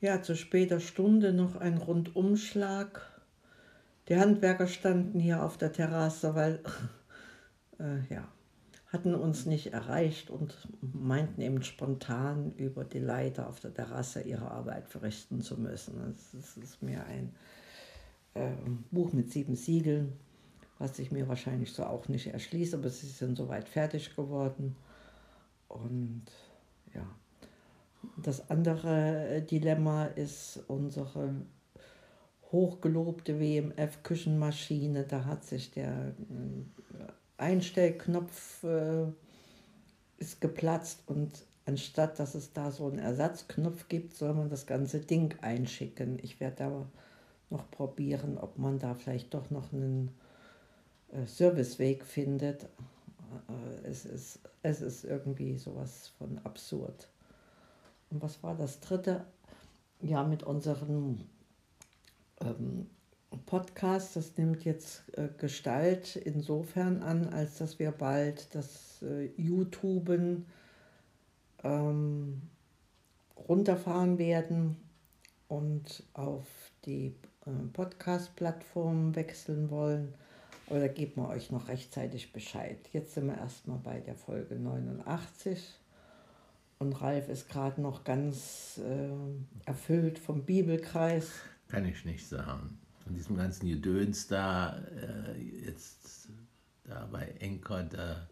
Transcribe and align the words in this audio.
Ja, 0.00 0.22
zu 0.22 0.36
später 0.36 0.78
Stunde 0.78 1.32
noch 1.32 1.56
ein 1.56 1.76
Rundumschlag. 1.76 3.00
Die 4.08 4.16
Handwerker 4.16 4.68
standen 4.68 5.18
hier 5.18 5.42
auf 5.42 5.58
der 5.58 5.72
Terrasse, 5.72 6.36
weil, 6.36 6.62
äh, 7.80 7.98
ja, 8.08 8.28
hatten 8.92 9.16
uns 9.16 9.44
nicht 9.44 9.72
erreicht 9.72 10.30
und 10.30 10.56
meinten 10.80 11.40
eben 11.40 11.64
spontan 11.64 12.52
über 12.52 12.84
die 12.84 13.00
Leiter 13.00 13.48
auf 13.48 13.58
der 13.58 13.74
Terrasse 13.74 14.20
ihre 14.20 14.50
Arbeit 14.52 14.88
verrichten 14.88 15.42
zu 15.42 15.60
müssen. 15.60 16.16
Das 16.32 16.56
ist 16.56 16.80
mir 16.80 17.04
ein 17.04 17.34
äh, 18.34 18.52
Buch 18.92 19.12
mit 19.12 19.32
sieben 19.32 19.56
Siegeln, 19.56 20.12
was 20.78 21.00
ich 21.00 21.10
mir 21.10 21.26
wahrscheinlich 21.26 21.72
so 21.72 21.84
auch 21.84 22.06
nicht 22.08 22.28
erschließe, 22.28 22.76
aber 22.76 22.88
sie 22.88 23.08
sind 23.08 23.36
soweit 23.36 23.68
fertig 23.68 24.14
geworden. 24.14 24.76
Und 25.66 26.22
ja, 26.94 27.04
das 28.16 28.50
andere 28.50 29.28
äh, 29.28 29.42
Dilemma 29.42 30.06
ist 30.06 30.60
unsere 30.68 31.34
hochgelobte 32.52 33.38
WMF-Küchenmaschine. 33.40 35.04
Da 35.04 35.24
hat 35.24 35.44
sich 35.44 35.70
der 35.70 36.08
äh, 36.08 37.12
Einstellknopf 37.36 38.64
äh, 38.64 39.06
ist 40.18 40.40
geplatzt 40.40 41.02
und 41.06 41.44
anstatt 41.66 42.18
dass 42.18 42.34
es 42.34 42.52
da 42.52 42.70
so 42.70 42.86
einen 42.86 42.98
Ersatzknopf 42.98 43.88
gibt, 43.88 44.14
soll 44.14 44.34
man 44.34 44.48
das 44.48 44.66
ganze 44.66 45.00
Ding 45.00 45.34
einschicken. 45.42 46.18
Ich 46.22 46.40
werde 46.40 46.64
aber 46.64 46.86
noch 47.50 47.70
probieren, 47.70 48.38
ob 48.38 48.58
man 48.58 48.78
da 48.78 48.94
vielleicht 48.94 49.34
doch 49.34 49.50
noch 49.50 49.72
einen 49.72 50.10
äh, 51.12 51.26
Serviceweg 51.26 52.04
findet. 52.04 52.64
Äh, 52.64 53.88
es, 53.88 54.04
ist, 54.04 54.40
es 54.62 54.80
ist 54.80 55.04
irgendwie 55.04 55.56
sowas 55.56 56.12
von 56.18 56.38
absurd. 56.38 57.08
Und 58.10 58.22
was 58.22 58.42
war 58.42 58.54
das 58.54 58.80
dritte? 58.80 59.24
Ja, 60.00 60.24
mit 60.24 60.42
unserem 60.42 61.20
ähm, 62.40 62.86
Podcast, 63.46 64.16
das 64.16 64.36
nimmt 64.36 64.64
jetzt 64.64 65.02
äh, 65.16 65.28
Gestalt 65.36 66.16
insofern 66.16 67.02
an, 67.02 67.28
als 67.28 67.58
dass 67.58 67.78
wir 67.78 67.90
bald 67.90 68.54
das 68.54 69.02
äh, 69.02 69.26
YouTuben 69.36 70.46
ähm, 71.64 72.42
runterfahren 73.48 74.18
werden 74.18 74.76
und 75.48 76.02
auf 76.14 76.46
die 76.84 77.14
äh, 77.46 77.50
Podcast-Plattform 77.72 79.14
wechseln 79.14 79.70
wollen. 79.70 80.14
Aber 80.68 80.80
da 80.80 80.88
geben 80.88 81.22
wir 81.22 81.28
euch 81.28 81.50
noch 81.50 81.68
rechtzeitig 81.68 82.32
Bescheid. 82.32 82.78
Jetzt 82.92 83.14
sind 83.14 83.26
wir 83.26 83.38
erstmal 83.38 83.78
bei 83.78 84.00
der 84.00 84.14
Folge 84.14 84.56
89 84.56 85.58
und 86.78 86.92
Ralf 87.00 87.28
ist 87.28 87.48
gerade 87.48 87.80
noch 87.80 88.04
ganz 88.04 88.80
äh, 88.84 89.68
erfüllt 89.68 90.18
vom 90.18 90.44
Bibelkreis. 90.44 91.30
Kann 91.68 91.84
ich 91.84 92.04
nicht 92.04 92.26
sagen 92.26 92.78
von 93.08 93.14
diesem 93.14 93.36
ganzen 93.38 93.66
Gedöns 93.68 94.26
da, 94.26 94.76
äh, 94.76 95.64
jetzt 95.64 96.28
da 96.84 97.08
bei 97.10 97.24
Enker, 97.40 97.84
da 97.84 98.28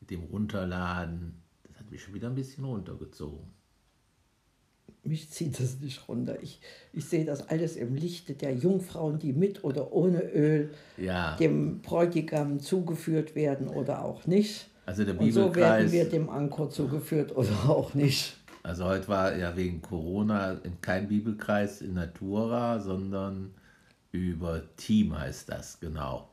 mit 0.00 0.10
dem 0.10 0.22
Runterladen, 0.22 1.34
das 1.68 1.78
hat 1.80 1.90
mich 1.90 2.02
schon 2.02 2.14
wieder 2.14 2.28
ein 2.28 2.34
bisschen 2.34 2.64
runtergezogen. 2.64 3.46
Mich 5.02 5.28
zieht 5.28 5.60
das 5.60 5.80
nicht 5.80 6.08
runter. 6.08 6.42
Ich, 6.42 6.60
ich 6.94 7.04
sehe 7.04 7.26
das 7.26 7.48
alles 7.48 7.76
im 7.76 7.94
Lichte 7.94 8.32
der 8.32 8.54
Jungfrauen, 8.54 9.18
die 9.18 9.34
mit 9.34 9.64
oder 9.64 9.92
ohne 9.92 10.22
Öl 10.22 10.72
ja. 10.96 11.36
dem 11.36 11.82
Bräutigam 11.82 12.58
zugeführt 12.58 13.34
werden 13.34 13.68
oder 13.68 14.02
auch 14.02 14.26
nicht. 14.26 14.69
Also 14.86 15.04
der 15.04 15.12
Bibelkreis, 15.14 15.36
Und 15.36 15.54
so 15.54 15.60
werden 15.60 15.92
wir 15.92 16.08
dem 16.08 16.28
Anker 16.30 16.70
zugeführt 16.70 17.36
oder 17.36 17.68
auch 17.68 17.94
nicht. 17.94 18.36
Also 18.62 18.84
heute 18.84 19.08
war 19.08 19.36
ja 19.36 19.56
wegen 19.56 19.80
Corona 19.80 20.60
kein 20.82 21.08
Bibelkreis 21.08 21.80
in 21.80 21.94
Natura, 21.94 22.78
sondern 22.78 23.54
über 24.12 24.62
Team 24.76 25.18
heißt 25.18 25.48
das, 25.48 25.80
genau. 25.80 26.30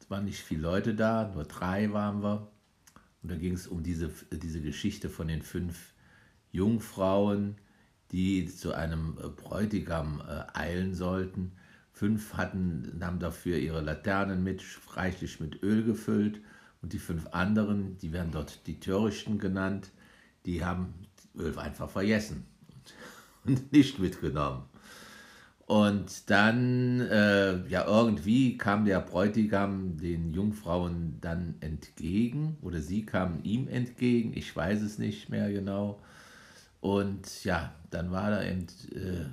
Es 0.00 0.08
waren 0.08 0.24
nicht 0.24 0.40
viele 0.40 0.62
Leute 0.62 0.94
da, 0.94 1.30
nur 1.34 1.44
drei 1.44 1.92
waren 1.92 2.22
wir. 2.22 2.48
Und 3.22 3.32
da 3.32 3.36
ging 3.36 3.54
es 3.54 3.66
um 3.66 3.82
diese, 3.82 4.10
diese 4.30 4.60
Geschichte 4.60 5.08
von 5.08 5.28
den 5.28 5.42
fünf 5.42 5.94
Jungfrauen, 6.52 7.56
die 8.12 8.46
zu 8.46 8.72
einem 8.72 9.16
Bräutigam 9.36 10.22
äh, 10.26 10.58
eilen 10.58 10.94
sollten. 10.94 11.52
Fünf 11.92 12.34
hatten, 12.34 13.00
haben 13.02 13.18
dafür 13.18 13.58
ihre 13.58 13.80
Laternen 13.80 14.44
mit, 14.44 14.62
reichlich 14.94 15.40
mit 15.40 15.62
Öl 15.62 15.82
gefüllt. 15.82 16.40
Und 16.86 16.92
die 16.92 17.00
fünf 17.00 17.26
anderen, 17.32 17.98
die 17.98 18.12
werden 18.12 18.30
dort 18.30 18.64
die 18.68 18.78
Törichten 18.78 19.40
genannt, 19.40 19.90
die 20.44 20.64
haben 20.64 20.94
Öl 21.36 21.58
einfach 21.58 21.90
vergessen 21.90 22.46
und 23.44 23.72
nicht 23.72 23.98
mitgenommen. 23.98 24.62
Und 25.66 26.30
dann, 26.30 27.00
äh, 27.00 27.66
ja, 27.66 27.84
irgendwie 27.88 28.56
kam 28.56 28.84
der 28.84 29.00
Bräutigam 29.00 29.96
den 29.96 30.30
Jungfrauen 30.30 31.18
dann 31.20 31.56
entgegen 31.58 32.56
oder 32.62 32.80
sie 32.80 33.04
kamen 33.04 33.42
ihm 33.42 33.66
entgegen, 33.66 34.32
ich 34.36 34.54
weiß 34.54 34.80
es 34.82 34.98
nicht 34.98 35.28
mehr 35.28 35.52
genau. 35.52 36.00
Und 36.80 37.42
ja, 37.42 37.74
dann 37.90 38.12
war 38.12 38.30
da 38.30 38.44
eben, 38.44 38.66
äh, 38.94 39.24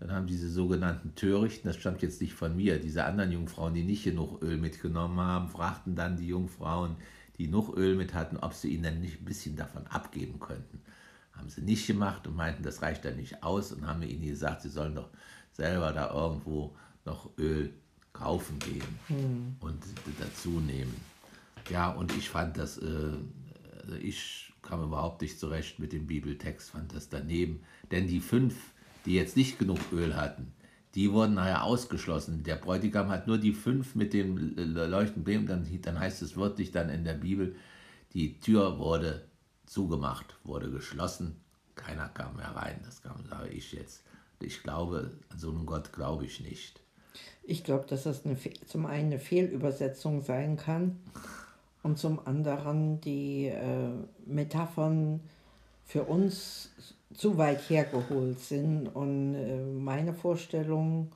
dann 0.00 0.12
haben 0.12 0.26
diese 0.26 0.48
sogenannten 0.48 1.14
Törichten, 1.16 1.68
das 1.68 1.76
stammt 1.76 2.02
jetzt 2.02 2.20
nicht 2.20 2.34
von 2.34 2.56
mir, 2.56 2.78
diese 2.78 3.04
anderen 3.04 3.32
Jungfrauen, 3.32 3.74
die 3.74 3.82
nicht 3.82 4.04
genug 4.04 4.42
Öl 4.42 4.56
mitgenommen 4.56 5.18
haben, 5.18 5.48
fragten 5.48 5.96
dann 5.96 6.16
die 6.16 6.28
Jungfrauen, 6.28 6.96
die 7.36 7.48
noch 7.48 7.76
Öl 7.76 7.96
mit 7.96 8.14
hatten, 8.14 8.36
ob 8.36 8.54
sie 8.54 8.68
ihnen 8.74 8.84
dann 8.84 9.00
nicht 9.00 9.20
ein 9.20 9.24
bisschen 9.24 9.56
davon 9.56 9.86
abgeben 9.88 10.38
könnten. 10.38 10.80
Haben 11.32 11.48
sie 11.50 11.62
nicht 11.62 11.86
gemacht 11.86 12.26
und 12.26 12.36
meinten, 12.36 12.62
das 12.62 12.82
reicht 12.82 13.04
dann 13.04 13.16
nicht 13.16 13.42
aus 13.42 13.72
und 13.72 13.86
haben 13.86 14.02
ihnen 14.02 14.22
gesagt, 14.22 14.62
sie 14.62 14.68
sollen 14.68 14.94
doch 14.94 15.08
selber 15.52 15.92
da 15.92 16.12
irgendwo 16.12 16.76
noch 17.04 17.30
Öl 17.38 17.72
kaufen 18.12 18.58
gehen 18.58 18.98
mhm. 19.08 19.56
und 19.60 19.82
dazu 20.20 20.60
nehmen. 20.60 20.94
Ja, 21.70 21.90
und 21.90 22.16
ich 22.16 22.28
fand 22.28 22.56
das, 22.56 22.78
äh, 22.78 23.12
also 23.82 23.94
ich 24.00 24.52
kam 24.62 24.82
überhaupt 24.82 25.22
nicht 25.22 25.38
zurecht 25.38 25.78
mit 25.78 25.92
dem 25.92 26.06
Bibeltext, 26.06 26.70
fand 26.70 26.94
das 26.94 27.08
daneben. 27.08 27.62
Denn 27.90 28.06
die 28.06 28.20
fünf, 28.20 28.54
die 29.08 29.14
jetzt 29.14 29.38
nicht 29.38 29.58
genug 29.58 29.78
Öl 29.90 30.16
hatten, 30.16 30.52
die 30.94 31.10
wurden 31.12 31.34
nachher 31.34 31.64
ausgeschlossen. 31.64 32.42
Der 32.42 32.56
Bräutigam 32.56 33.08
hat 33.08 33.26
nur 33.26 33.38
die 33.38 33.54
fünf 33.54 33.94
mit 33.94 34.12
dem 34.12 34.54
leuchtenden 34.54 35.46
dann, 35.46 35.66
dann 35.80 35.98
heißt 35.98 36.20
es 36.20 36.36
wörtlich 36.36 36.72
dann 36.72 36.90
in 36.90 37.04
der 37.04 37.14
Bibel, 37.14 37.56
die 38.12 38.38
Tür 38.38 38.78
wurde 38.78 39.24
zugemacht, 39.64 40.36
wurde 40.44 40.70
geschlossen, 40.70 41.40
keiner 41.74 42.08
kam 42.10 42.36
mehr 42.36 42.54
rein. 42.54 42.80
Das 42.84 43.00
kam, 43.00 43.24
sage 43.24 43.48
ich 43.48 43.72
jetzt. 43.72 44.02
Ich 44.40 44.62
glaube, 44.62 45.12
an 45.30 45.38
so 45.38 45.50
einen 45.50 45.64
Gott 45.64 45.92
glaube 45.94 46.26
ich 46.26 46.40
nicht. 46.40 46.82
Ich 47.44 47.64
glaube, 47.64 47.86
dass 47.86 48.02
das 48.02 48.26
eine, 48.26 48.36
zum 48.66 48.84
einen 48.84 49.06
eine 49.06 49.18
Fehlübersetzung 49.18 50.20
sein 50.20 50.58
kann 50.58 50.98
und 51.82 51.98
zum 51.98 52.26
anderen 52.26 53.00
die 53.00 53.46
äh, 53.46 53.88
Metaphern 54.26 55.20
für 55.86 56.02
uns 56.02 56.70
zu 57.14 57.38
weit 57.38 57.68
hergeholt 57.68 58.40
sind. 58.40 58.88
Und 58.88 59.34
äh, 59.34 59.58
meine 59.64 60.14
Vorstellung 60.14 61.10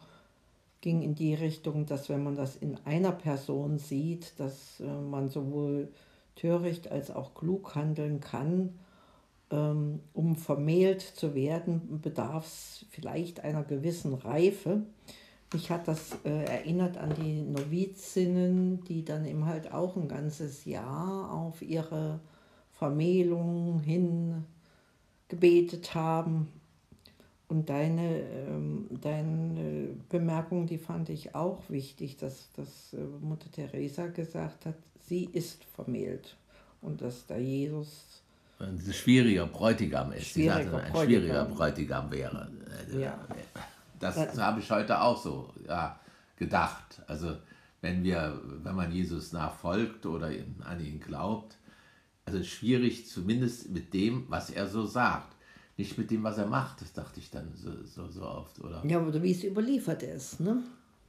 ging 0.81 1.03
in 1.03 1.15
die 1.15 1.35
Richtung, 1.35 1.87
dass 1.87 2.09
wenn 2.09 2.25
man 2.25 2.37
das 2.37 2.57
in 2.57 2.77
einer 2.85 3.13
Person 3.13 3.79
sieht, 3.79 4.39
dass 4.39 4.81
äh, 4.81 4.85
man 4.85 5.29
sowohl 5.29 5.89
töricht 6.35 6.91
als 6.91 7.11
auch 7.11 7.35
klug 7.35 7.75
handeln 7.75 8.21
kann 8.21 8.71
ähm, 9.53 10.01
um 10.15 10.35
vermählt 10.35 11.03
zu 11.03 11.35
werden, 11.35 12.01
bedarf 12.01 12.47
es 12.47 12.87
vielleicht 12.91 13.41
einer 13.41 13.63
gewissen 13.63 14.15
Reife. 14.15 14.83
Mich 15.53 15.71
hat 15.71 15.87
das 15.87 16.17
äh, 16.25 16.45
erinnert 16.45 16.97
an 16.97 17.15
die 17.15 17.43
Novizinnen, 17.43 18.83
die 18.85 19.05
dann 19.05 19.27
eben 19.27 19.45
halt 19.45 19.73
auch 19.73 19.97
ein 19.97 20.09
ganzes 20.09 20.65
Jahr 20.65 21.31
auf 21.31 21.61
ihre 21.61 22.21
Vermählung 22.71 23.81
hin 23.81 24.22
gebetet 25.33 25.95
haben. 25.95 26.49
Und 27.49 27.69
deine, 27.69 28.21
ähm, 28.21 28.87
deine 29.01 29.89
Bemerkung, 30.09 30.67
die 30.67 30.79
fand 30.79 31.09
ich 31.11 31.35
auch 31.35 31.59
wichtig, 31.69 32.17
dass, 32.17 32.51
dass 32.53 32.95
äh, 32.95 32.99
Mutter 33.21 33.51
Teresa 33.51 34.07
gesagt 34.07 34.67
hat, 34.67 34.75
sie 35.07 35.25
ist 35.25 35.65
vermählt 35.65 36.37
und 36.81 37.03
dass 37.03 37.27
da 37.27 37.37
Jesus 37.37 38.23
ein 38.59 38.79
schwieriger 38.93 39.47
Bräutigam 39.47 40.13
ist. 40.13 40.29
Schwieriger 40.29 40.59
Sie 40.59 40.65
sagte, 40.65 40.77
ein 40.77 40.93
Bräutigam. 40.93 41.07
schwieriger 41.07 41.45
Bräutigam 41.47 42.11
wäre. 42.13 42.51
Ja. 42.97 43.19
Das, 43.99 44.15
das 44.15 44.39
habe 44.39 44.61
ich 44.61 44.71
heute 44.71 45.01
auch 45.01 45.21
so 45.21 45.51
ja, 45.67 45.99
gedacht. 46.37 47.03
Also 47.07 47.37
wenn 47.81 48.05
wir, 48.05 48.41
wenn 48.63 48.77
man 48.77 48.93
Jesus 48.93 49.33
nachfolgt 49.33 50.07
oder 50.07 50.31
an 50.65 50.81
ihn 50.81 51.01
glaubt, 51.01 51.57
also 52.25 52.43
schwierig 52.43 53.07
zumindest 53.07 53.71
mit 53.71 53.93
dem, 53.95 54.25
was 54.29 54.51
er 54.51 54.67
so 54.67 54.87
sagt. 54.87 55.37
Nicht 55.77 55.97
mit 55.97 56.11
dem, 56.11 56.23
was 56.23 56.39
er 56.39 56.47
macht, 56.47 56.83
das 56.83 56.93
dachte 56.93 57.19
ich 57.19 57.31
dann 57.31 57.53
so, 57.55 57.71
so, 57.85 58.09
so 58.09 58.23
oft. 58.23 58.61
Oder? 58.61 58.85
Ja, 58.87 59.01
oder 59.01 59.23
wie 59.23 59.33
es 59.33 59.43
überliefert 59.43 60.03
ist, 60.03 60.41
ne? 60.41 60.63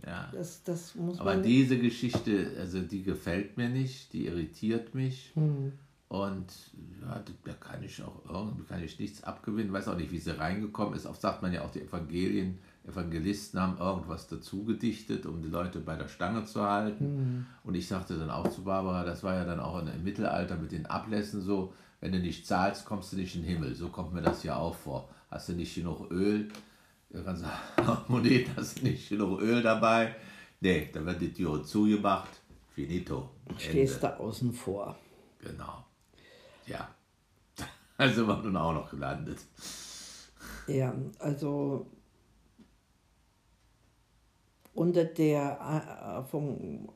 Ja. 0.05 0.29
Das, 0.33 0.63
das 0.63 0.95
muss 0.95 1.19
Aber 1.19 1.37
diese 1.37 1.77
Geschichte, 1.77 2.51
also 2.59 2.81
die 2.81 3.03
gefällt 3.03 3.57
mir 3.57 3.69
nicht, 3.69 4.11
die 4.13 4.25
irritiert 4.25 4.95
mich. 4.95 5.31
Hm. 5.35 5.73
Und 6.09 6.53
ja, 7.01 7.23
da 7.43 7.53
kann 7.53 7.81
ich 7.83 8.01
auch 8.03 8.21
irgendwie 8.29 8.63
kann 8.65 8.83
ich 8.83 8.99
nichts 8.99 9.23
abgewinnen. 9.23 9.73
Weiß 9.73 9.87
auch 9.87 9.97
nicht, 9.97 10.11
wie 10.11 10.19
sie 10.19 10.37
reingekommen 10.37 10.93
ist. 10.93 11.05
Oft 11.05 11.21
sagt 11.21 11.41
man 11.41 11.51
ja 11.51 11.63
auch, 11.63 11.71
die 11.71 11.81
Evangelien, 11.81 12.59
Evangelisten 12.85 13.59
haben 13.59 13.77
irgendwas 13.77 14.27
dazu 14.27 14.65
gedichtet, 14.65 15.25
um 15.25 15.41
die 15.41 15.49
Leute 15.49 15.79
bei 15.79 15.95
der 15.95 16.09
Stange 16.09 16.45
zu 16.45 16.61
halten. 16.61 17.15
Mhm. 17.15 17.45
Und 17.63 17.75
ich 17.75 17.87
sagte 17.87 18.17
dann 18.17 18.29
auch 18.29 18.49
zu 18.49 18.63
Barbara, 18.63 19.03
das 19.03 19.23
war 19.23 19.35
ja 19.35 19.45
dann 19.45 19.59
auch 19.59 19.79
im 19.79 20.03
Mittelalter 20.03 20.57
mit 20.57 20.71
den 20.71 20.85
Ablässen 20.85 21.41
so, 21.41 21.73
wenn 22.01 22.11
du 22.11 22.19
nicht 22.19 22.45
zahlst, 22.45 22.85
kommst 22.85 23.13
du 23.13 23.17
nicht 23.17 23.35
in 23.35 23.43
den 23.43 23.49
Himmel. 23.49 23.75
So 23.75 23.87
kommt 23.87 24.13
mir 24.13 24.21
das 24.21 24.43
ja 24.43 24.57
auch 24.57 24.75
vor. 24.75 25.07
Hast 25.31 25.47
du 25.47 25.53
nicht 25.53 25.73
genug 25.73 26.11
Öl, 26.11 26.49
dann 27.09 27.37
sagst 27.37 27.45
du, 27.77 27.97
Monet, 28.11 28.49
hast 28.57 28.81
du 28.81 28.87
nicht 28.87 29.07
genug 29.07 29.41
Öl 29.41 29.61
dabei? 29.61 30.15
Nee, 30.59 30.89
dann 30.93 31.05
wird 31.05 31.21
die 31.21 31.33
Tür 31.33 31.63
zugemacht. 31.63 32.29
Finito. 32.73 33.29
Stehst 33.57 34.03
da 34.03 34.17
außen 34.17 34.51
vor. 34.51 34.97
Genau. 35.39 35.85
Ja, 36.65 36.89
also 37.97 38.27
war 38.27 38.41
nun 38.41 38.57
auch 38.57 38.73
noch 38.73 38.89
gelandet. 38.89 39.39
Ja, 40.67 40.93
also 41.19 41.87
unter 44.73 45.05
der 45.05 46.25
äh, 46.31 46.37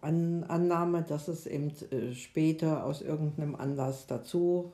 An 0.02 0.44
Annahme, 0.48 1.04
dass 1.04 1.28
es 1.28 1.46
eben 1.46 1.72
äh, 1.92 2.14
später 2.14 2.86
aus 2.86 3.02
irgendeinem 3.02 3.56
Anlass 3.56 4.08
dazu 4.08 4.72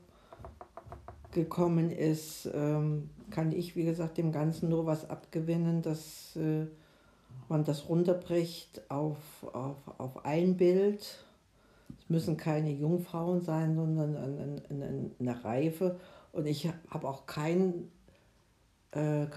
gekommen 1.31 1.89
ist, 1.91 2.49
ähm, 2.53 3.09
kann 3.31 3.51
ich, 3.51 3.75
wie 3.75 3.85
gesagt, 3.85 4.17
dem 4.17 4.31
Ganzen 4.31 4.69
nur 4.69 4.85
was 4.85 5.09
abgewinnen, 5.09 5.81
dass 5.81 6.35
äh, 6.35 6.67
man 7.49 7.63
das 7.63 7.89
runterbricht 7.89 8.89
auf, 8.89 9.17
auf, 9.51 9.77
auf 9.97 10.25
ein 10.25 10.55
Bild 10.55 11.25
es 11.99 12.09
müssen 12.09 12.37
keine 12.37 12.71
Jungfrauen 12.71 13.39
sein, 13.41 13.75
sondern 13.75 14.15
eine, 14.17 14.61
eine, 14.69 15.11
eine 15.19 15.43
Reife. 15.43 15.99
Und 16.31 16.47
ich 16.47 16.69
habe 16.89 17.07
auch 17.07 17.25
kein, 17.25 17.89
äh, 18.95 19.23
äh, 19.23 19.27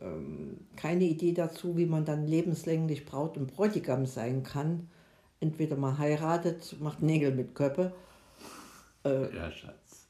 ähm, 0.00 0.58
keine 0.76 1.04
Idee 1.04 1.32
dazu, 1.32 1.76
wie 1.76 1.86
man 1.86 2.04
dann 2.04 2.26
lebenslänglich 2.26 3.04
Braut 3.04 3.36
und 3.36 3.52
Bräutigam 3.52 4.06
sein 4.06 4.42
kann. 4.42 4.88
Entweder 5.40 5.76
man 5.76 5.98
heiratet, 5.98 6.76
macht 6.80 7.02
Nägel 7.02 7.34
mit 7.34 7.54
Köppe. 7.54 7.92
Äh, 9.04 9.34
ja, 9.34 9.50
Schatz. 9.50 10.06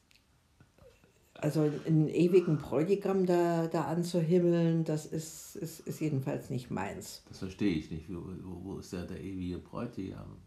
Also 1.33 1.69
einen 1.85 2.07
ewigen 2.07 2.57
Bräutigam 2.57 3.25
da, 3.25 3.67
da 3.67 3.85
anzuhimmeln, 3.85 4.83
das 4.85 5.05
ist, 5.05 5.55
ist, 5.55 5.81
ist 5.81 5.99
jedenfalls 5.99 6.49
nicht 6.49 6.69
meins. 6.71 7.23
Das 7.27 7.39
verstehe 7.39 7.73
ich 7.73 7.91
nicht. 7.91 8.05
Wo, 8.09 8.21
wo 8.63 8.77
ist 8.77 8.93
der, 8.93 9.05
der 9.05 9.19
ewige 9.19 9.57
Bräutigam? 9.57 10.37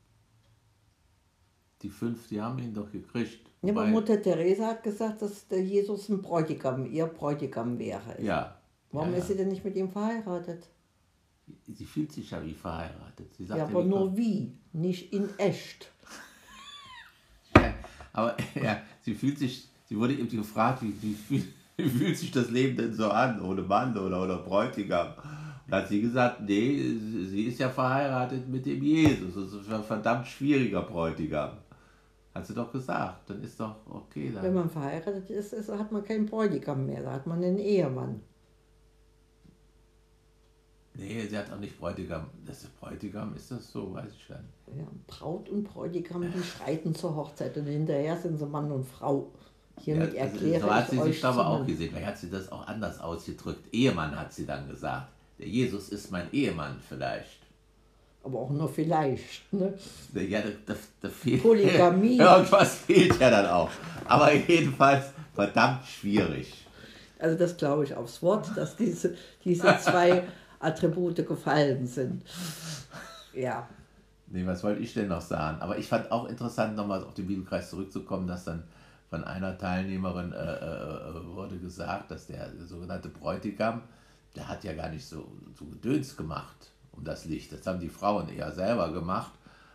Die 1.87 1.93
fünf, 1.93 2.27
die 2.27 2.41
haben 2.41 2.59
ihn 2.59 2.75
doch 2.75 2.91
gekriegt. 2.91 3.49
Ja, 3.63 3.71
aber 3.71 3.87
Mutter 3.87 4.21
Teresa 4.21 4.67
hat 4.67 4.83
gesagt, 4.83 5.23
dass 5.23 5.47
der 5.47 5.63
Jesus 5.63 6.09
ein 6.09 6.21
Bräutigam, 6.21 6.85
ihr 6.85 7.07
Bräutigam 7.07 7.79
wäre. 7.79 8.21
Ja. 8.21 8.57
Warum 8.91 9.13
ja, 9.13 9.19
ist 9.19 9.29
sie 9.29 9.37
denn 9.37 9.47
nicht 9.47 9.65
mit 9.65 9.77
ihm 9.77 9.89
verheiratet? 9.89 10.67
Sie 11.69 11.85
fühlt 11.85 12.11
sich 12.11 12.33
ja 12.33 12.45
wie 12.45 12.55
verheiratet. 12.55 13.33
Sie 13.39 13.45
sagt 13.45 13.59
ja, 13.59 13.67
aber 13.67 13.85
nur 13.85 14.17
wie, 14.17 14.51
nicht 14.73 15.13
in 15.13 15.29
echt. 15.39 15.93
ja, 17.55 17.73
aber 18.13 18.37
ja, 18.61 18.83
sie 19.03 19.15
fühlt 19.15 19.39
sich, 19.39 19.69
sie 19.89 19.97
wurde 19.97 20.15
eben 20.15 20.29
gefragt, 20.29 20.83
wie, 20.83 20.93
wie, 21.01 21.17
wie, 21.29 21.45
wie 21.77 21.89
fühlt 21.89 22.19
sich 22.19 22.33
das 22.33 22.51
Leben 22.51 22.77
denn 22.77 22.95
so 22.95 23.11
an, 23.11 23.41
ohne 23.41 23.63
Mann 23.63 23.97
oder, 23.97 24.25
oder 24.25 24.39
Bräutigam? 24.39 25.13
Und 25.69 25.73
hat 25.73 25.89
sie 25.89 26.01
gesagt, 26.01 26.41
nee, 26.41 26.81
sie 27.31 27.45
ist 27.45 27.61
ja 27.61 27.71
verheiratet 27.71 28.49
mit 28.49 28.67
dem 28.67 28.83
Jesus. 28.83 29.35
Das 29.35 29.63
ist 29.63 29.73
ein 29.73 29.85
verdammt 29.85 30.27
schwieriger 30.27 30.83
Bräutigam. 30.83 31.59
Hat 32.37 32.47
sie 32.47 32.55
doch 32.55 32.71
gesagt, 32.71 33.31
dann 33.31 33.43
ist 33.43 33.59
doch 33.59 33.77
okay. 33.89 34.31
Dann. 34.31 34.45
Wenn 34.45 34.55
man 34.55 34.69
verheiratet 34.69 35.31
ist, 35.31 35.55
ist, 35.55 35.71
hat 35.71 35.91
man 35.91 36.05
keinen 36.05 36.27
Bräutigam 36.27 36.85
mehr, 36.85 37.03
da 37.03 37.13
hat 37.13 37.27
man 37.27 37.43
einen 37.43 37.59
Ehemann. 37.59 38.21
Nee, 40.93 41.27
sie 41.27 41.37
hat 41.37 41.51
auch 41.51 41.59
nicht 41.59 41.79
Bräutigam. 41.79 42.27
Das 42.45 42.63
ist 42.63 42.79
Bräutigam, 42.79 43.35
ist 43.35 43.51
das 43.51 43.71
so? 43.71 43.95
Weiß 43.95 44.11
ich 44.11 44.29
nicht. 44.29 44.79
Ja, 44.79 44.85
Braut 45.07 45.49
und 45.49 45.65
Bräutigam, 45.65 46.31
die 46.31 46.43
schreiten 46.43 46.95
zur 46.95 47.17
Hochzeit 47.17 47.57
und 47.57 47.67
hinterher 47.67 48.19
sind 48.19 48.39
sie 48.39 48.47
Mann 48.47 48.71
und 48.71 48.85
Frau. 48.85 49.31
Hiermit 49.79 50.13
ja, 50.13 50.25
erkläre 50.25 50.61
so 50.61 50.75
hat 50.75 50.91
sie 50.91 51.01
sich 51.01 51.25
aber 51.25 51.47
auch 51.47 51.67
gesehen. 51.67 51.91
Vielleicht 51.91 52.07
hat 52.07 52.19
sie 52.19 52.31
das 52.31 52.53
auch 52.53 52.67
anders 52.67 53.01
ausgedrückt. 53.01 53.73
Ehemann 53.73 54.19
hat 54.19 54.33
sie 54.33 54.45
dann 54.45 54.69
gesagt. 54.69 55.09
Der 55.39 55.49
Jesus 55.49 55.89
ist 55.89 56.11
mein 56.11 56.31
Ehemann 56.33 56.77
vielleicht 56.87 57.46
aber 58.27 58.41
auch 58.41 58.51
nur 58.51 58.69
vielleicht. 58.69 59.53
Ne? 59.53 59.73
Ja, 60.15 60.43
da, 60.67 60.75
da, 61.01 61.09
fehlt. 61.09 61.43
Polygamie. 61.43 62.19
Irgendwas 62.19 62.75
fehlt 62.75 63.19
ja 63.21 63.31
dann 63.31 63.47
auch. 63.47 63.71
Aber 64.05 64.35
jedenfalls 64.35 65.07
verdammt 65.35 65.87
schwierig. 65.87 66.67
Also 67.19 67.39
das 67.39 67.57
glaube 67.57 67.85
ich 67.85 67.95
aufs 67.95 68.21
Wort, 68.23 68.51
dass 68.57 68.77
diese, 68.77 69.15
diese 69.45 69.79
zwei 69.79 70.25
Attribute 70.61 71.27
gefallen 71.27 71.87
sind. 71.87 72.25
Ja. 73.33 73.69
Nee, 74.27 74.45
was 74.45 74.65
wollte 74.65 74.83
ich 74.83 74.93
denn 74.93 75.09
noch 75.09 75.21
sagen? 75.21 75.63
Aber 75.63 75.79
ich 75.79 75.87
fand 75.87 76.11
auch 76.11 76.29
interessant, 76.29 76.75
nochmal 76.75 77.05
auf 77.05 77.15
den 77.15 77.29
Bibelkreis 77.29 77.71
zurückzukommen, 77.71 78.27
dass 78.27 78.45
dann 78.45 78.65
von 79.09 79.23
einer 79.23 79.57
Teilnehmerin 79.57 80.33
äh, 80.33 80.37
äh, 80.37 81.27
wurde 81.27 81.59
gesagt, 81.59 82.11
dass 82.11 82.27
der, 82.27 82.49
der 82.49 82.67
sogenannte 82.67 83.09
Bräutigam, 83.09 83.83
der 84.35 84.49
hat 84.49 84.65
ja 84.65 84.73
gar 84.73 84.89
nicht 84.89 85.07
so, 85.07 85.31
so 85.57 85.65
Gedöns 85.67 86.17
gemacht 86.17 86.73
um 86.97 87.05
das 87.05 87.25
Licht. 87.25 87.53
Das 87.53 87.67
haben 87.67 87.81
die 87.81 87.89
Frauen 87.89 88.29
eher 88.29 88.53
selber 88.53 88.93
gemacht. 88.93 89.33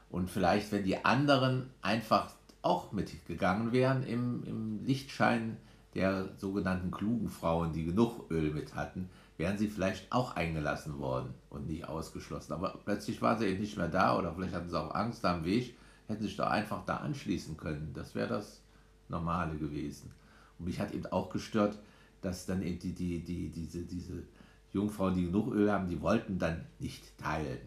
Und 0.09 0.29
vielleicht, 0.29 0.71
wenn 0.71 0.83
die 0.83 1.03
anderen 1.05 1.69
einfach 1.81 2.31
auch 2.61 2.91
mitgegangen 2.91 3.71
wären 3.71 4.03
im, 4.03 4.43
im 4.43 4.85
Lichtschein 4.85 5.57
der 5.95 6.29
sogenannten 6.37 6.91
klugen 6.91 7.29
Frauen, 7.29 7.73
die 7.73 7.85
genug 7.85 8.29
Öl 8.29 8.51
mit 8.51 8.75
hatten, 8.75 9.09
wären 9.37 9.57
sie 9.57 9.67
vielleicht 9.67 10.11
auch 10.11 10.35
eingelassen 10.35 10.99
worden 10.99 11.33
und 11.49 11.67
nicht 11.67 11.87
ausgeschlossen. 11.87 12.53
Aber 12.53 12.77
plötzlich 12.85 13.21
waren 13.21 13.39
sie 13.39 13.47
eben 13.47 13.59
nicht 13.59 13.77
mehr 13.77 13.87
da 13.87 14.17
oder 14.17 14.33
vielleicht 14.33 14.53
hatten 14.53 14.69
sie 14.69 14.79
auch 14.79 14.93
Angst 14.93 15.25
am 15.25 15.43
Weg, 15.43 15.75
hätten 16.07 16.23
sich 16.23 16.37
doch 16.37 16.47
einfach 16.47 16.85
da 16.85 16.97
anschließen 16.97 17.57
können. 17.57 17.91
Das 17.93 18.13
wäre 18.15 18.27
das 18.27 18.61
Normale 19.09 19.57
gewesen. 19.57 20.11
Und 20.59 20.65
mich 20.65 20.79
hat 20.79 20.93
eben 20.93 21.07
auch 21.07 21.29
gestört, 21.29 21.77
dass 22.21 22.45
dann 22.45 22.61
eben 22.61 22.79
die, 22.79 22.93
die, 22.93 23.19
die, 23.19 23.49
diese, 23.49 23.81
diese 23.81 24.23
Jungfrauen, 24.73 25.15
die 25.15 25.25
genug 25.25 25.53
Öl 25.53 25.71
haben, 25.71 25.87
die 25.87 26.01
wollten 26.01 26.39
dann 26.39 26.65
nicht 26.79 27.17
teilen, 27.17 27.59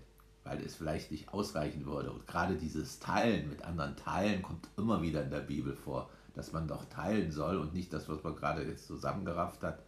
weil 0.44 0.60
es 0.62 0.74
vielleicht 0.74 1.10
nicht 1.10 1.32
ausreichen 1.32 1.84
würde. 1.84 2.10
Und 2.10 2.26
gerade 2.26 2.56
dieses 2.56 2.98
Teilen 2.98 3.48
mit 3.48 3.62
anderen 3.62 3.96
Teilen 3.96 4.42
kommt 4.42 4.68
immer 4.76 5.02
wieder 5.02 5.22
in 5.22 5.30
der 5.30 5.40
Bibel 5.40 5.74
vor, 5.74 6.08
dass 6.34 6.52
man 6.52 6.66
doch 6.66 6.84
teilen 6.86 7.30
soll 7.30 7.58
und 7.58 7.74
nicht 7.74 7.92
das, 7.92 8.08
was 8.08 8.22
man 8.22 8.34
gerade 8.34 8.62
jetzt 8.62 8.86
zusammengerafft 8.86 9.62
hat. 9.62 9.82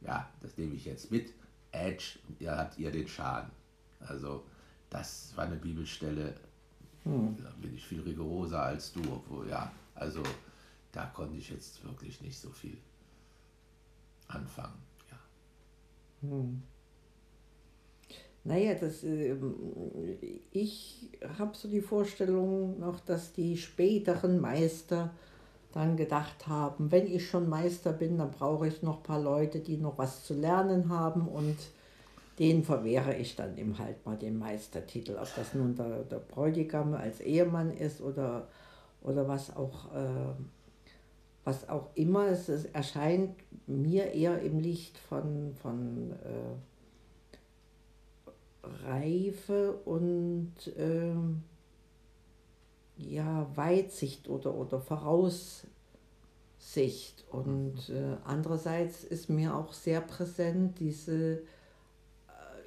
Ja, 0.00 0.28
das 0.40 0.56
nehme 0.56 0.74
ich 0.74 0.84
jetzt 0.84 1.10
mit. 1.10 1.32
Edge, 1.72 2.18
ihr 2.38 2.56
habt 2.56 2.78
ihr 2.78 2.90
den 2.90 3.08
Schaden. 3.08 3.50
Also 4.00 4.44
das 4.90 5.32
war 5.36 5.44
eine 5.44 5.56
Bibelstelle, 5.56 6.34
hm. 7.04 7.36
da 7.42 7.50
bin 7.60 7.74
ich 7.74 7.84
viel 7.84 8.00
rigoroser 8.00 8.62
als 8.62 8.92
du, 8.92 9.00
obwohl 9.12 9.48
ja, 9.48 9.70
also 9.94 10.22
da 10.92 11.06
konnte 11.06 11.36
ich 11.36 11.50
jetzt 11.50 11.82
wirklich 11.84 12.20
nicht 12.20 12.38
so 12.38 12.50
viel 12.50 12.78
anfangen. 14.28 14.78
Hm. 16.30 16.62
Naja, 18.44 18.74
das, 18.74 19.02
äh, 19.04 19.34
ich 20.52 21.08
habe 21.38 21.56
so 21.56 21.66
die 21.66 21.80
Vorstellung 21.80 22.78
noch, 22.78 23.00
dass 23.00 23.32
die 23.32 23.56
späteren 23.56 24.38
Meister 24.38 25.10
dann 25.72 25.96
gedacht 25.96 26.46
haben, 26.46 26.92
wenn 26.92 27.06
ich 27.06 27.26
schon 27.26 27.48
Meister 27.48 27.92
bin, 27.92 28.18
dann 28.18 28.30
brauche 28.30 28.68
ich 28.68 28.82
noch 28.82 28.98
ein 28.98 29.02
paar 29.02 29.20
Leute, 29.20 29.60
die 29.60 29.78
noch 29.78 29.98
was 29.98 30.24
zu 30.24 30.34
lernen 30.34 30.90
haben 30.90 31.26
und 31.26 31.56
denen 32.38 32.64
verwehre 32.64 33.16
ich 33.16 33.34
dann 33.34 33.56
eben 33.56 33.78
halt 33.78 34.04
mal 34.04 34.16
den 34.16 34.38
Meistertitel. 34.38 35.16
Ob 35.20 35.34
das 35.36 35.54
nun 35.54 35.74
der, 35.74 36.04
der 36.04 36.18
Bräutigam 36.18 36.94
als 36.94 37.20
Ehemann 37.20 37.72
ist 37.72 38.00
oder, 38.00 38.48
oder 39.02 39.26
was 39.26 39.56
auch 39.56 39.92
äh, 39.94 40.34
was 41.44 41.68
auch 41.68 41.90
immer, 41.94 42.26
es, 42.28 42.48
es 42.48 42.64
erscheint 42.66 43.36
mir 43.66 44.12
eher 44.12 44.40
im 44.40 44.58
Licht 44.58 44.98
von, 44.98 45.54
von 45.54 46.12
äh, 46.12 46.56
Reife 48.86 49.72
und 49.84 50.54
äh, 50.76 51.14
ja, 52.96 53.46
Weitsicht 53.54 54.28
oder, 54.28 54.54
oder 54.54 54.80
Voraussicht. 54.80 55.68
Und 57.30 57.90
äh, 57.90 58.16
andererseits 58.24 59.04
ist 59.04 59.28
mir 59.28 59.54
auch 59.54 59.72
sehr 59.72 60.00
präsent 60.00 60.78
diese 60.80 61.42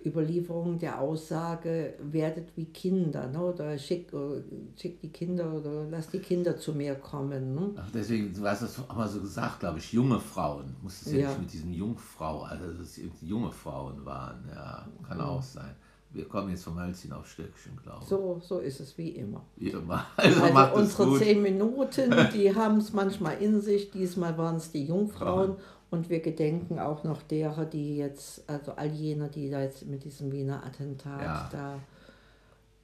Überlieferung 0.08 0.80
der 0.80 1.00
Aussage, 1.00 1.94
werdet 2.00 2.56
wie 2.56 2.66
Kinder, 2.66 3.28
ne? 3.28 3.40
oder 3.40 3.78
schick, 3.78 4.12
äh, 4.14 4.42
schick 4.80 5.00
die 5.02 5.10
Kinder 5.10 5.54
oder 5.54 5.86
lass 5.90 6.10
die 6.10 6.20
Kinder 6.20 6.58
zu 6.58 6.74
mir 6.74 6.96
kommen. 6.96 7.56
Ne? 7.56 7.72
Ach, 7.76 7.90
deswegen, 7.94 8.34
du 8.34 8.46
hast 8.46 8.64
das 8.64 8.80
auch 8.80 8.96
mal 8.96 9.08
so 9.08 9.22
gesagt, 9.22 9.60
glaube 9.60 9.80
ich, 9.80 9.94
junge 9.94 10.20
Frauen. 10.20 10.76
Muss 10.82 11.02
es 11.02 11.12
ja, 11.12 11.20
ja, 11.20 11.30
nicht 11.30 11.40
mit 11.42 11.54
diesem 11.54 11.74
Jungfrau, 11.74 12.44
also 12.44 12.72
dass 12.74 12.98
es 12.98 13.02
junge 13.22 13.52
Frauen 13.52 14.06
waren, 14.06 14.44
ja, 14.50 14.88
kann 15.08 15.18
mhm. 15.18 15.24
auch 15.24 15.44
sein. 15.44 15.76
wir 16.12 16.26
kommen 16.26 16.50
jetzt 16.50 16.64
vom 16.64 16.80
Hölzchen 16.80 17.12
auf 17.14 17.28
Stöckchen, 17.28 17.78
glaube 17.84 18.00
ich. 18.02 18.10
So, 18.10 18.42
so 18.44 18.60
ist 18.60 18.80
es 18.80 18.98
wie 18.98 19.10
immer. 19.10 19.46
Wie 19.58 19.70
immer. 19.70 20.06
Also, 20.18 20.42
Also, 20.42 20.76
unsere 20.76 21.20
zehn 21.20 21.42
Minuten, 21.50 22.14
die 22.34 22.54
haben 22.56 22.78
es 22.78 22.94
manchmal 22.94 23.38
in 23.42 23.62
sich. 23.62 23.92
Diesmal 23.92 24.38
waren 24.38 24.56
es 24.56 24.72
die 24.72 24.86
Jungfrauen. 24.86 25.58
Und 25.90 26.10
wir 26.10 26.20
gedenken 26.20 26.80
auch 26.80 27.04
noch 27.06 27.22
derer, 27.22 27.66
die 27.66 27.96
jetzt, 27.98 28.50
also 28.50 28.74
all 28.74 28.92
jener, 28.92 29.30
die 29.30 29.50
da 29.50 29.62
jetzt 29.62 29.86
mit 29.86 30.04
diesem 30.04 30.32
Wiener 30.34 30.66
Attentat 30.66 31.22
Ja. 31.22 31.50
da 31.52 31.80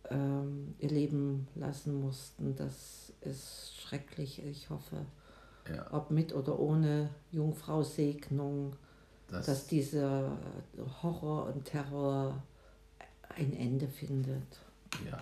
ähm, 0.10 0.74
ihr 0.80 0.90
Leben 0.90 1.48
lassen 1.56 2.00
mussten. 2.00 2.56
Das 2.56 3.12
ist 3.22 3.76
schrecklich. 3.82 4.44
Ich 4.46 4.70
hoffe, 4.70 5.06
Ja, 5.74 5.88
ob 5.94 6.12
mit 6.12 6.34
oder 6.34 6.58
ohne 6.60 7.10
Jungfrau-Segnung, 7.32 8.76
das, 9.28 9.46
dass 9.48 9.68
dieser 9.68 10.38
Horror 11.02 11.48
und 11.54 11.66
Terror 11.66 12.42
ein 13.36 13.54
Ende 13.54 13.88
findet. 13.88 14.60
ja. 15.10 15.20